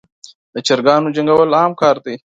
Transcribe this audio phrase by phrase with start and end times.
[0.53, 2.15] دچراګانو جنګول عام کار دی.